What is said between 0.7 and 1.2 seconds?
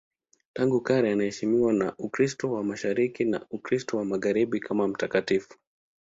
kale